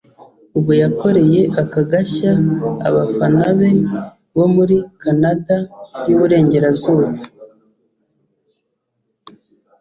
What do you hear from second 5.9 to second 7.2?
y’Uburengerazuba